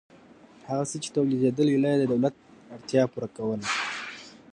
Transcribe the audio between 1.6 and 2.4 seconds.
ایله د دولت